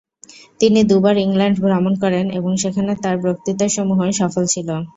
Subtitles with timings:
[0.59, 4.69] তিনি দু-বার ইংল্যান্ড ভ্রমণ করেন এবং সেখানে তার বক্তৃতাসমূহ সফল ছিল।